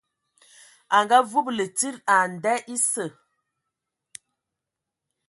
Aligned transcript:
A 0.95 0.97
ngaavúbulu 1.03 1.65
tsid 1.77 1.95
ai 2.13 2.25
nda 2.33 2.53
esǝ. 2.73 3.05